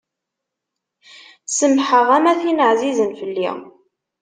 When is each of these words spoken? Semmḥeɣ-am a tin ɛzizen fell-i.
Semmḥeɣ-am 1.47 2.25
a 2.31 2.33
tin 2.41 2.63
ɛzizen 2.69 3.11
fell-i. 3.19 3.49